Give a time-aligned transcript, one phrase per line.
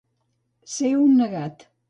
[0.77, 1.69] Ser un negat.